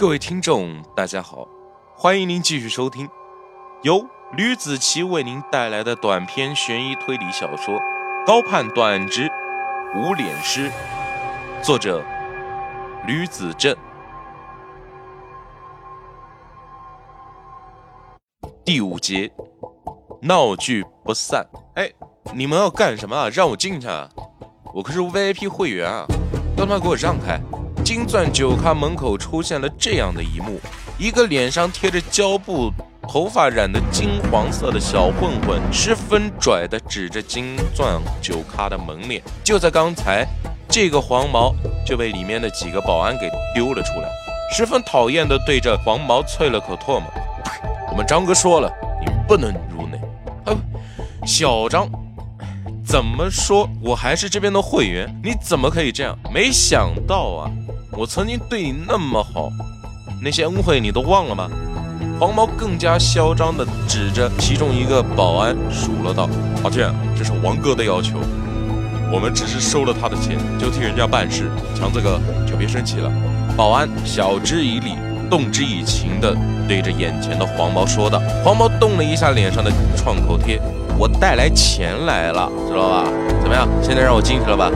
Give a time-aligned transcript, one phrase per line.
[0.00, 1.46] 各位听众，大家好，
[1.94, 3.06] 欢迎您继续收听
[3.82, 7.74] 由吕子奇为您带来的短篇悬疑推理小说
[8.26, 9.30] 《高盼短直
[9.94, 10.70] 无脸师》，
[11.62, 12.02] 作者
[13.06, 13.76] 吕子正，
[18.64, 19.30] 第五节，
[20.22, 21.46] 闹剧不散。
[21.74, 21.92] 哎，
[22.34, 23.28] 你们要干什么啊？
[23.28, 24.08] 让我进去啊！
[24.72, 26.06] 我可是 VIP 会员啊！
[26.56, 27.38] 都他妈给我让开！
[27.90, 30.60] 金钻酒咖门口出现了这样的一幕：
[30.96, 32.70] 一个脸上贴着胶布、
[33.02, 39.20] 头发染得金黄色的小混混，十分拽地指着金钻酒咖的门脸。
[39.42, 40.24] 就在刚才，
[40.68, 41.52] 这个黄毛
[41.84, 44.08] 就被里面的几个保安给丢了出来，
[44.52, 47.12] 十分讨厌地对着黄毛啐了口唾沫
[47.90, 49.98] ：“我们张哥说了，你不能入内。”
[50.46, 50.54] 啊，
[51.26, 51.90] 小张。
[52.86, 53.68] 怎么说？
[53.82, 56.16] 我还是这边的会员，你怎么可以这样？
[56.32, 57.50] 没想到啊，
[57.96, 59.50] 我曾经对你那么好，
[60.22, 61.48] 那些恩惠你都忘了吗？
[62.18, 66.28] 黄毛更加嚣张地指着其中一个保安数落道
[66.62, 68.18] ：“抱歉，这是王哥的要求，
[69.12, 73.10] 我们只是收了他的钱，就替人家办事，强子哥就别生气了。”
[73.56, 74.94] 保安晓之以理，
[75.28, 76.34] 动之以情地
[76.68, 78.20] 对着眼前的黄毛说道。
[78.44, 80.60] 黄毛动了一下脸上的创口贴。
[80.96, 83.04] 我带来钱来了，知道吧？
[83.42, 83.66] 怎么样？
[83.82, 84.70] 现在让我进去了吧？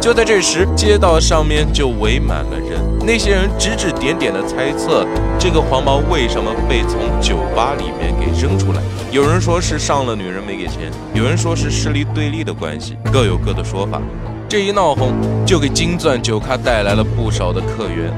[0.00, 5.06] 就在这时，街道上面就围满了人，那些人指指点点的猜测
[5.38, 8.80] 这个黄毛为什么被从酒吧里面给扔出来。
[9.12, 14.00] 有人说是上了女人没给钱，有人说是势力对立的关系，各有各的说法。
[14.48, 15.12] 这一闹哄，
[15.44, 18.10] 就给金钻酒咖带来了不少的客源，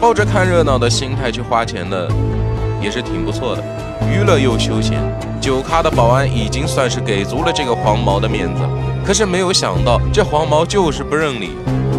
[0.00, 2.08] 抱着看热闹的心态去花钱的，
[2.80, 3.62] 也是挺不错的。
[4.10, 4.98] 娱乐又休闲，
[5.40, 8.62] 酒咖的保安已经算是给足了这个黄毛的面子。
[9.04, 11.50] 可是没有想到，这黄毛就是不认理，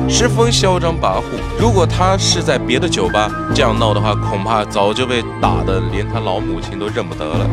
[0.08, 1.24] 十分嚣张跋扈。
[1.60, 7.48] 如果他是在别的酒吧这样闹的话，恐怕早就被打的连他老母亲都认不得了。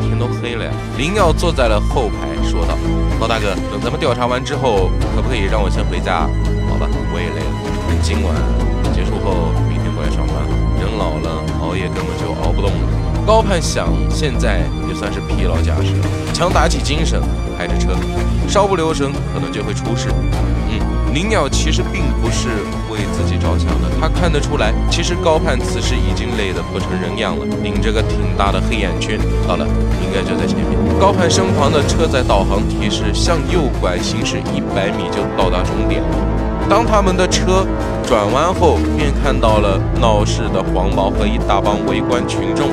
[0.00, 0.70] 天都黑了呀！
[0.96, 2.76] 林耀坐在了后排，说道
[3.20, 6.28] ：“老大哥，等咱们调查完之后，可不可以让我先回家？
[6.68, 7.98] 好吧，我也累了。
[8.02, 8.34] 今晚
[8.94, 9.52] 结束后，
[11.02, 12.78] 老了，熬夜根本就熬不动了。”
[13.26, 17.20] 高盼想，现在也算是疲劳驾驶了，强打起精神
[17.58, 17.90] 开着车，
[18.48, 20.08] 稍不留神可能就会出事。
[20.70, 22.48] 嗯，林鸟其实并不是
[22.90, 29.18] 为自己着想的，他看得出来，其实高盼此时已经累得不成人样了，顶着个挺大的黑眼圈。
[29.46, 29.66] 到了，
[30.02, 30.68] 应该就在前面。
[31.00, 36.02] 高盼身旁的车载导航提示向右拐行驶一百米就到达终点。
[36.68, 37.66] 当他们的车
[38.06, 42.68] 转弯后，便看到了闹事的黄毛和一大帮围观群众。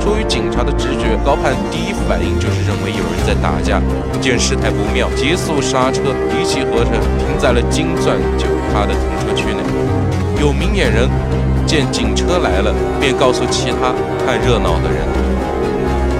[0.00, 3.80] 出于警察的直觉，高盼第一反应就是认为有人在打架。
[4.20, 9.60] 见事态不妙，急速刹车，一气呵成停在了金钻酒吧的停车区内。
[10.40, 11.08] 有明眼人
[11.66, 13.92] 见警车来了，便告诉其他
[14.24, 15.00] 看热闹的人。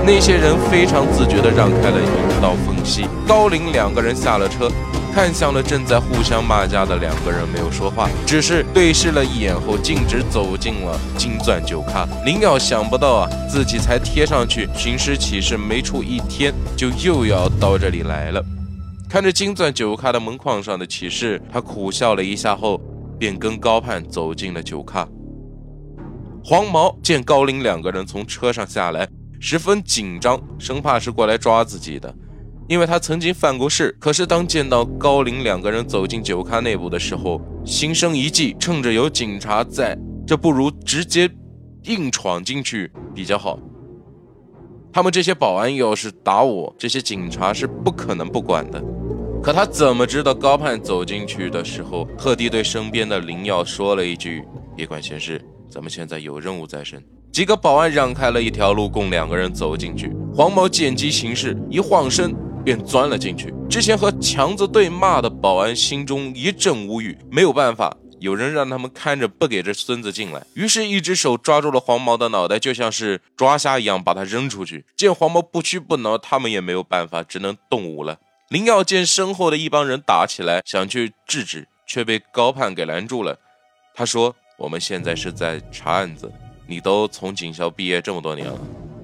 [0.05, 3.07] 那些人非常自觉地让开了一道缝隙。
[3.27, 4.69] 高林两个人下了车。
[5.17, 12.07] 看向了正在互相骂架的两个人，没有说话，只是对视了一眼后，径直走进了金钻酒咖。
[12.27, 18.45] 林耀想不到啊，自己才贴上去寻尸启事没出一天，就又要到这里来了。
[19.09, 22.79] 看着金钻酒咖的门框上的启事，他苦笑了一下后，
[23.19, 25.09] 便跟高盼走进了酒咖。
[26.45, 29.09] 黄毛见高林两个人从车上下来，
[29.41, 32.15] 十分紧张，生怕是过来抓自己的。
[32.69, 39.97] 因为他曾经犯过事，可是当见到高林两个人走进酒咖内部的时候，心生一计，趁着有警察在，
[40.27, 41.31] 这不如直接
[41.85, 43.59] 硬闯进去比较好。
[44.93, 48.83] 他们这些保安要是打我，这些警察是不可能不管的。
[49.43, 54.43] 可他怎么知道高盼走进去的时候，特地对身边的林耀说了一句
[54.75, 55.41] ：“别管闲事，
[55.71, 57.01] 咱们现在有任务在身。”
[57.31, 60.11] 几个保安让开了一条路，供两个人走进去。
[60.35, 62.35] 黄毛见机行事，一晃身。
[62.67, 63.55] 便钻了进去。
[63.71, 70.45] 之前和强子对骂的保安心中一阵无语，没有办法，有人让他们看着，不给这孙子进来。
[70.55, 74.85] 于是，一只手抓住了黄毛的脑袋，就像是抓瞎一样，把他扔出去。
[74.97, 78.19] 见黄毛不屈不挠，他们也没有办法，只能动武了。
[78.49, 83.39] 林耀见身后的一帮人打起来，想去制止，却被高盼给拦住了。
[83.95, 86.33] 他说：“我们现在是在查案子，
[86.67, 88.59] 你都从警校毕业这么多年了，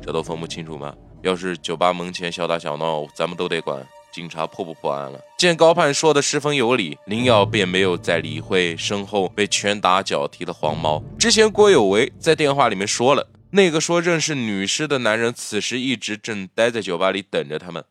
[0.05, 0.93] 这都分不清楚吗？”
[1.23, 3.87] 要是酒吧门前小打小闹，咱们都得管。
[4.13, 5.19] 警察破不破案了？
[5.39, 11.03] 见高盼说的十分有理，林耀便没有再理会身后被拳打脚踢的黄毛。
[11.19, 17.85] 之前郭有为在电话里面说了，那个说认识女尸的男人此时一直正待在酒吧里等着他们。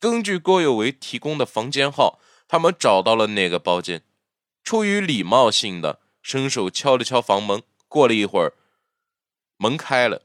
[0.00, 2.18] 根据郭有为提供的房间号，
[2.48, 4.02] 他们找到了那个包间。
[4.64, 7.62] 出于礼貌性的，伸手敲了敲房门。
[7.88, 8.54] 过了一会儿，
[9.58, 10.22] 门开了，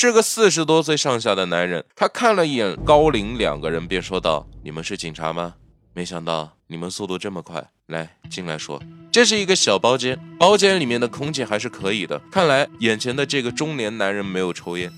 [0.00, 1.84] 是个四十多岁上下的男人。
[1.96, 5.54] 他看了一眼高林两个人，便说道：“你们是警察吗？
[5.92, 7.68] 没想到你们速度这么快。
[7.88, 8.80] 来，进来说。
[9.10, 12.16] 这是一个小包间，包间里面的空气还是可以的。
[12.30, 14.88] 看来眼前的这个中年男人没有抽烟。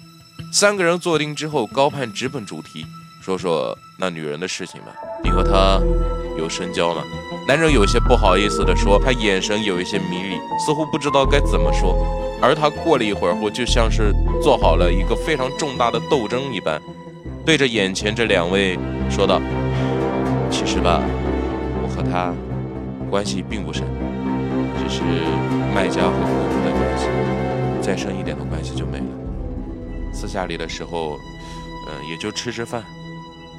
[0.52, 2.84] 三个人坐定之后，高盼直奔主题，
[3.22, 4.94] 说说那女人的事情吧。
[5.24, 5.80] 你和她
[6.36, 7.02] 有深交吗？”
[7.50, 11.96] 男人有些不好意思地说，他眼神有一些迷离，似乎不知道该怎么说。
[12.40, 16.80] 而他过了一会儿后，就像是做好了一个非常重大的斗争一般，
[17.44, 18.78] 对着眼前这两位
[19.10, 19.42] 说道
[20.48, 21.02] ：“其实吧，
[21.82, 22.32] 我和他
[23.10, 23.84] 关系并不深，
[24.78, 25.02] 只是
[25.74, 27.08] 卖家和顾客的关系，
[27.82, 30.12] 再深一点的关系就没了。
[30.12, 31.18] 私下里的时候，
[31.88, 32.84] 嗯，也就吃吃饭。”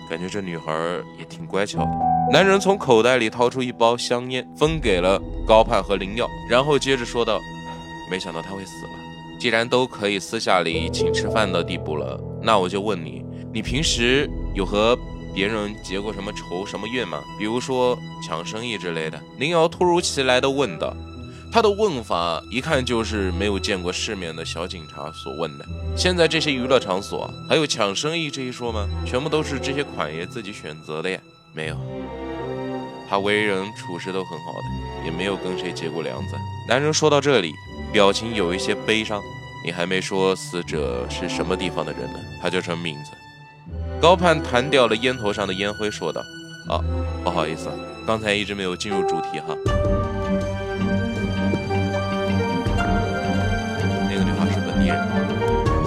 [0.09, 0.73] 感觉这女孩
[1.19, 1.91] 也挺乖巧的。
[2.31, 7.37] 男人从口袋里掏出一包香烟，分给了高盼和林耀，然后接着说道
[8.09, 8.91] ：“没想到他会死了。
[9.37, 13.21] 既然都可以私下里请吃饭的地步了，那我就问你，
[13.53, 14.97] 你平时有和
[15.35, 17.21] 别人结过什么仇、什么怨吗？
[17.37, 20.95] 比如说抢生意之类的？”林瑶突如其来的问道。
[21.51, 25.65] 他的问法一看就是没有见过世面的小警察所问的。
[25.97, 28.87] 现在这些娱乐场所还有抢生意这一说吗？
[29.05, 31.19] 全部都是这些款爷自己选择的呀。
[31.53, 31.75] 没有，
[33.11, 34.63] 他为人处事都很好的，
[35.03, 36.35] 也没有跟谁结过梁子。
[36.65, 37.53] 男人说到这里，
[37.91, 39.21] 表情有一些悲伤。
[39.65, 42.19] 你还没说死者是什么地方的人呢？
[42.41, 43.11] 他叫什么名字？
[44.01, 46.21] 高盼弹掉了烟头上的烟灰，说道
[46.71, 46.79] ：“啊，
[47.21, 47.67] 不好意思，
[48.07, 49.57] 刚才一直没有进入主题哈。”
[54.07, 54.95] 那个女孩是本地人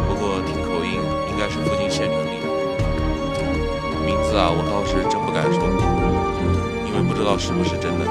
[0.07, 1.01] 不过听口音
[1.33, 2.47] 应该是附近县城里的。
[4.05, 5.65] 名字啊，我倒是真不敢说，
[7.25, 8.05] 不知道是不是真的。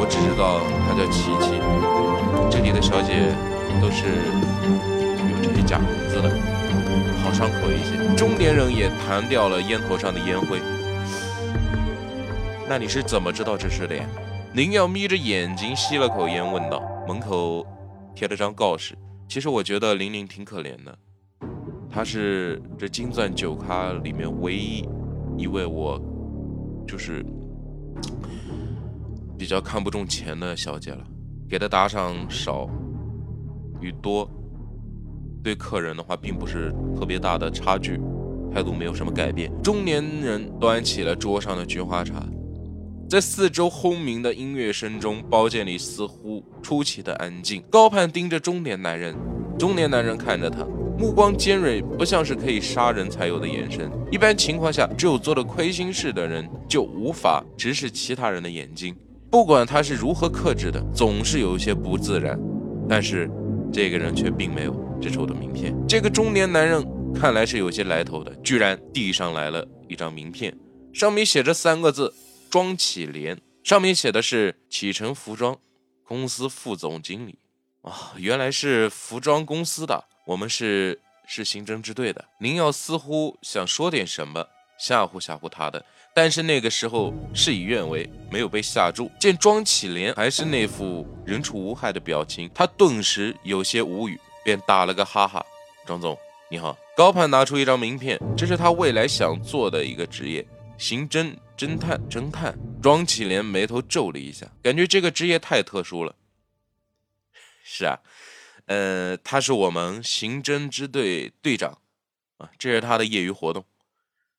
[0.00, 1.60] 我只知道她叫琪琪。
[2.50, 3.28] 这里的小姐
[3.78, 4.24] 都是
[5.36, 6.30] 有这些假名字的，
[7.22, 8.16] 好上口一些。
[8.16, 10.58] 中年人也弹掉了烟头上的烟灰。
[12.66, 14.02] 那你是怎么知道这事的呀？
[14.54, 16.82] 林耀眯着眼睛吸了口烟，问道。
[17.06, 17.66] 门口
[18.14, 18.96] 贴了张告示。
[19.28, 20.98] 其实我觉得玲玲挺可怜的，
[21.90, 24.88] 她是这金钻酒咖里面唯一
[25.36, 26.00] 一位我
[26.88, 27.22] 就是
[29.40, 31.02] 比较看不中钱的小姐了，
[31.48, 32.68] 给她打赏少
[33.80, 34.30] 与多，
[35.42, 37.98] 对客人的话并不是特别大的差距，
[38.52, 39.50] 态度没有什么改变。
[39.62, 42.22] 中年人端起了桌上的菊花茶。
[43.08, 47.62] 在四周轰鸣的音乐声中，包间里似乎出奇的安静。
[47.70, 49.16] 高盼盯着中年男人，
[49.58, 50.66] 中年男人看着他，
[50.98, 53.90] 目光尖锐，不像是可以杀人才有的眼神。
[54.12, 58.94] 一般情况下，只有做了亏心事的人就无法直视其他人的眼睛，
[59.30, 62.38] 不管他是如何克制的，总是有一些不自然。
[62.88, 63.30] 但是
[63.72, 64.74] 这个人却并没有。
[65.00, 65.74] 这是我的名片。
[65.88, 66.84] 这个中年男人
[67.14, 70.54] 看来是有些来头的，居然递上来了一张名片，
[70.92, 72.12] 上面写着三个字。
[72.50, 75.56] 庄启莲，上面写的是启程服装
[76.02, 77.38] 公司副总经理
[77.82, 82.24] 啊，原来是服装公司的，我们是是刑侦支队的。
[82.40, 84.44] 您要似乎想说点什么
[84.80, 85.84] 吓唬吓唬他的，
[86.14, 89.10] 但是那个时候事与愿违，没有被吓住。
[89.20, 95.44] 见庄启莲还是那副人畜无害的表情，他顿时有些无语，便打了个哈哈。
[95.86, 96.18] 庄总
[96.50, 100.44] 你好，高盼拿出一张名片，这是他未来想做的一个职业。
[100.78, 106.14] 刑侦侦探，侦探庄启莲眉头皱了一下，感觉这个职业太特殊了。
[107.62, 107.98] 是啊，
[108.64, 111.76] 呃，他是我们刑侦支队队长
[112.38, 113.62] 啊，这是他的业余活动。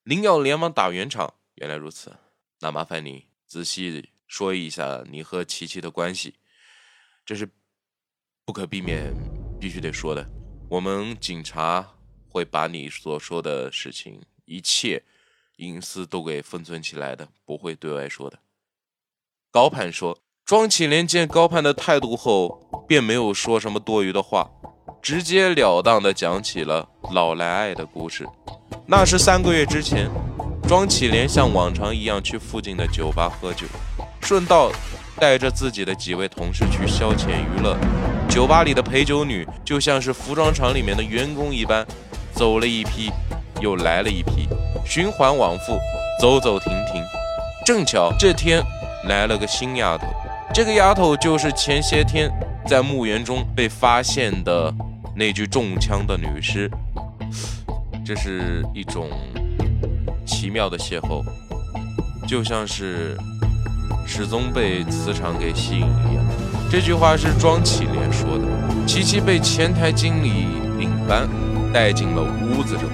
[0.03, 2.15] 林耀连忙打圆场，原来如此，
[2.59, 6.35] 那麻烦你仔细说一下你和琪琪的关系，
[7.25, 7.49] 这是
[8.45, 9.13] 不可避免
[9.59, 10.27] 必须得说的。
[10.69, 11.95] 我们警察
[12.27, 15.03] 会把你所说的事情一切。
[15.57, 18.39] 隐私都给封存起来的，不会对外说的。
[19.51, 24.49] 高盼说：“庄启莲见高盼的态度后，便没有说什么多余的话，
[25.03, 28.27] 直截了当的讲起了老来爱的故事。
[28.91, 30.11] 那是三个月之前，
[30.67, 33.65] 庄启莲像往常一样去附近的酒吧喝酒，
[34.19, 34.69] 顺道
[35.17, 37.77] 带着自己的几位同事去消遣娱乐。
[38.27, 41.87] 酒吧里的陪酒女就像是服装厂里面的员工一般，
[42.33, 43.09] 走了一批。”
[43.61, 44.49] 又来了一批，
[44.83, 45.79] 循环往复，
[46.19, 47.01] 走走停停。
[47.65, 48.61] 正巧这天
[49.07, 50.05] 来了个新丫头，
[50.53, 52.29] 这个丫头就是前些天
[52.67, 54.73] 在墓园中被发现的
[55.15, 56.69] 那具中枪的女尸。
[58.03, 59.07] 这是一种
[60.25, 61.23] 奇妙的邂逅，
[62.27, 63.15] 就像是
[64.05, 66.25] 始终被磁场给吸引一样。
[66.69, 68.45] 这句话是庄启莲说的。
[68.87, 70.47] 琪琪被前台经理
[70.79, 71.29] 领班
[71.71, 72.89] 带进了屋子中，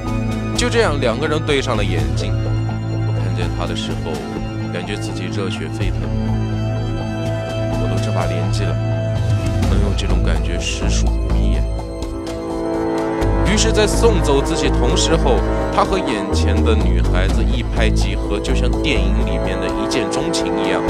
[0.57, 2.33] 就这样两个人对上了眼睛。
[3.07, 4.11] 我看见他的时候，
[4.73, 5.97] 感觉自己热血沸腾。
[7.79, 8.75] 我都这把年纪了，
[9.69, 11.57] 能有这种感觉实属不易。
[13.51, 15.35] 于是，在送走自己同事后，
[15.73, 20.81] 他和眼前的女孩子一拍即合，就像电影里面的一见钟情一样。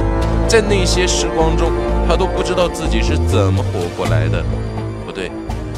[0.48, 1.72] 在那些时光中，
[2.08, 4.44] 他都不知道自己是怎么活过来的。
[5.06, 5.32] 不对，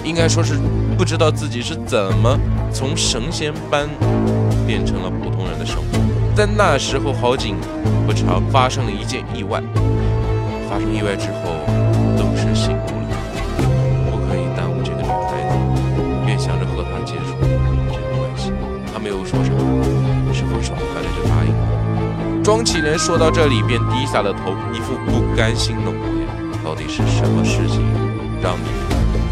[0.04, 0.58] 应该说是
[0.98, 2.40] 不知道自己是怎么
[2.72, 3.88] 从神仙般
[4.66, 6.00] 变成了普通人的生活。
[6.36, 7.56] 在那时候，好景
[8.08, 9.62] 不长，发生了一件意外。
[10.70, 11.60] 发生意外之后，
[22.50, 26.64] 庄启莲说到这里，便低下了头，一副不甘心的模样。
[26.66, 27.86] 到底是什么事情
[28.42, 28.66] 让你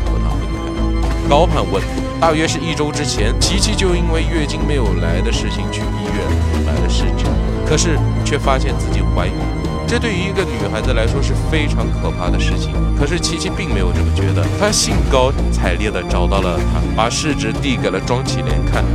[0.06, 1.28] 和他分开？
[1.28, 1.82] 高盼问
[2.22, 7.26] ：“大约是一周之前，琪琪就因为月经没有来的事情去医院买了试纸，
[7.68, 9.88] 可是却发现自己怀孕了。
[9.88, 12.76] 这对于一个女孩子来说是非常可怕的事情。
[12.96, 18.86] 可是琪琪并没有这么觉得，她兴高采烈地找到了他，把试纸递给了庄启莲看。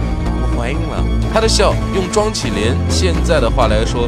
[0.63, 1.05] 怀孕了。
[1.35, 4.07] 她的笑，用庄启莲现在的话来说，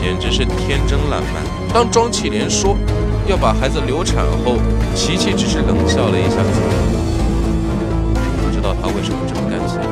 [0.00, 1.42] 简直是天真烂漫。
[1.74, 2.76] 当庄启莲说
[3.26, 4.54] 要把孩子流产后，
[4.94, 6.36] 琪琪只是冷笑了一下。”
[8.38, 9.82] 不知道他为什么这么干脆，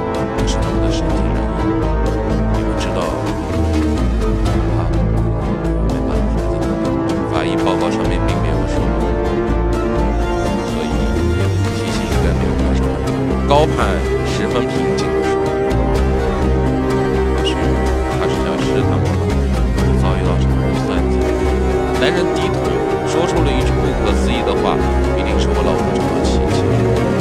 [0.46, 1.82] 是他们的身体原因。
[2.54, 3.02] 你们知道，
[4.78, 4.86] 他
[5.90, 6.38] 没办法，
[7.34, 8.78] 法医报告上面并没有说，
[10.70, 10.94] 所以
[11.74, 12.86] 提醒应该没有发生。
[13.48, 13.98] 高盼
[14.30, 15.03] 十分平静
[22.04, 22.60] 男人低头
[23.08, 24.76] 说出了一句不可思议的话
[25.16, 26.60] ：“一定是我老婆找到奇迹，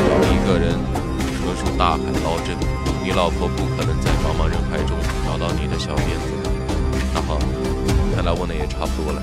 [0.04, 0.76] 找一个人。”
[1.80, 2.58] 大海捞针，
[3.02, 6.28] 你老婆不可能在茫茫人海中找到你的小辫子。
[7.14, 7.40] 那好，
[8.14, 9.22] 看来问的也差不多了。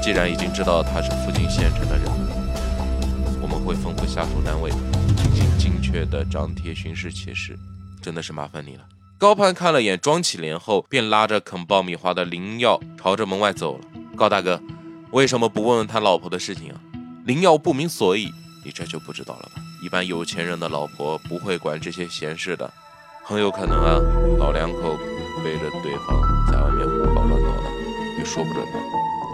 [0.00, 2.06] 既然已经知道他是附近县城的人，
[3.42, 7.58] 我们会吩咐下属单位进行精确的张贴巡视启事。
[8.00, 8.84] 真的是麻烦你了。
[9.18, 13.84] 高攀看了眼庄启莲后，便拉着啃爆米花的林耀朝着门外走了。
[14.20, 14.60] 高大哥，
[15.12, 16.76] 为什么不问问他老婆的事情啊？
[17.24, 18.30] 灵药不明所以，
[18.62, 19.62] 你这就不知道了吧？
[19.82, 22.70] 一般有钱人的老婆不会管这些闲事的，
[23.24, 23.96] 很有可能啊，
[24.38, 24.94] 老两口
[25.42, 26.20] 背着对方
[26.52, 28.72] 在外面胡搞乱搞的，也说不准的。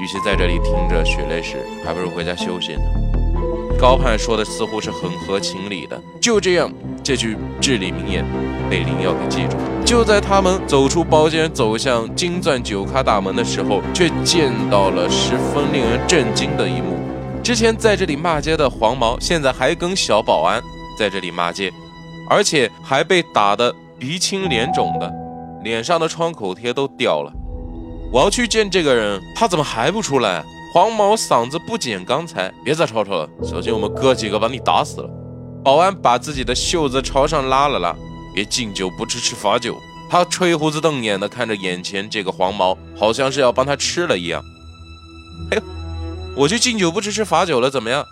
[0.00, 3.06] 与其在这里听着血泪史，还不如回家休息呢。
[3.78, 6.00] 高盼说的似乎是很合情理的。
[6.21, 6.71] 就这样，
[7.02, 8.25] 这句至理名言
[8.71, 9.56] 被林耀给记住。
[9.85, 16.97] 就在他们走出包间，走向金钻酒咖大门的时候，却见到了十分令人震惊的一幕。
[17.42, 20.61] 之前在这里骂街的黄毛，现在还跟小保安
[20.99, 21.73] 在这里骂街，
[22.28, 25.12] 而且还被打得鼻青脸肿的，
[25.62, 27.33] 脸上的创口贴都掉了。
[28.12, 30.45] 我要去见这个人，他怎么还不出来？
[30.76, 35.09] 黄毛嗓子不减刚才，别再吵吵了，小心我们哥几个把你打死了。
[35.64, 37.97] 保安把自己的袖子朝上拉了拉，
[38.35, 39.75] 别敬酒不吃吃罚酒。
[40.11, 44.45] 他吹胡子瞪眼的看着眼前这个黄毛，好像是要帮他吃了一样。
[45.50, 45.62] 哎呦！
[46.37, 48.04] 我去敬酒不吃吃罚酒了，怎么样？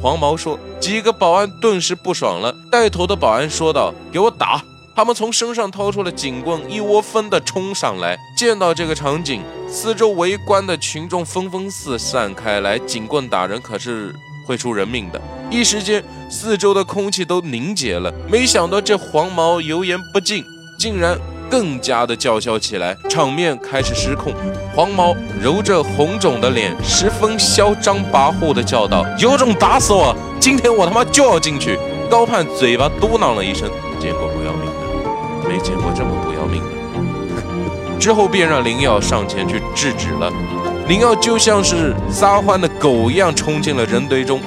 [0.00, 0.56] 黄毛说。
[0.78, 2.54] 几个保安顿时不爽了。
[2.70, 4.62] 带头的保安说道：“给我打！”
[4.94, 8.16] 他们从身上掏出了警棍，一窝蜂的冲上来。
[8.38, 12.78] 见到这个场景，四周围观的群众纷纷四散开来。
[12.80, 14.14] 警棍打人可是
[14.44, 15.18] 会出人命的。
[15.50, 18.12] 一时间，四周的空气都凝结了。
[18.30, 20.44] 没想到这黄毛油盐不进，
[20.78, 21.18] 竟然。
[21.50, 24.32] 更加的叫嚣起来，场面开始失控。
[24.74, 30.16] 黄毛揉着红肿的脸，十分嚣张跋扈的叫道：“有种打死我！
[30.40, 31.78] 今天我他妈就要进去！”
[32.10, 36.70] 高盼嘴巴嘟囔了一声：“见过不要命的，没见过这么不要命的。”
[38.02, 40.28] 之后便让林耀上前去制止了。
[40.88, 44.40] 林耀就像是撒欢的狗一样冲进了人堆中。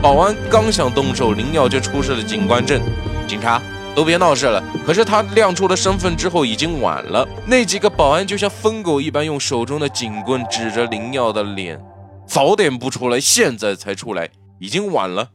[0.00, 2.80] 保安刚想动手，林耀就出示了警官证。
[3.26, 3.60] 警察。
[3.92, 4.62] 都别闹事了！
[4.86, 7.26] 可是他亮出了身份之后，已经晚了。
[7.44, 11.78] 那几个保安就像疯狗一般，用手中的警棍指着林耀的脸
[12.24, 15.30] ：“早点不出来，现在才出来，已经晚了。”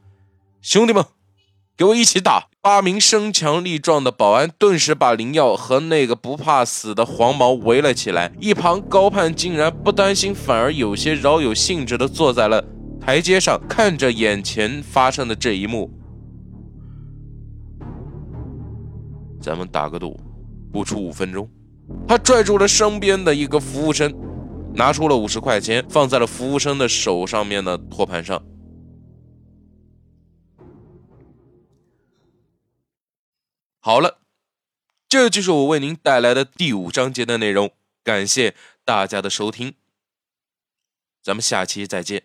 [0.64, 1.04] 兄弟们，
[1.78, 2.48] 给我一起打！
[2.62, 8.32] 八名身强力壮的保安顿时把林耀和那个不怕死的黄毛围了起来。
[8.40, 12.64] 一旁高盼竟然不担心，反而有些饶有兴致地坐在了
[13.02, 15.92] 台阶上，看着眼前发生的这一幕。
[19.42, 20.18] 咱们打个赌，
[20.72, 21.46] 不出五分钟。
[22.08, 24.14] 他拽住了身边的一个服务生，
[24.74, 28.42] 拿出了五十块钱，放在了服务生的手上面的托盘上。
[33.86, 34.18] 好了，
[35.08, 37.72] 这就是我为您带来的第五章节的内容。
[38.04, 39.76] 感谢大家的收听，
[41.22, 42.24] 咱们下期再见。